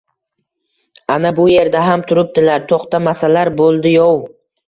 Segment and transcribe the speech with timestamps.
[1.15, 4.19] Ana bu erda ham turibdilar, to`xtatmasalar bo`ldi-yov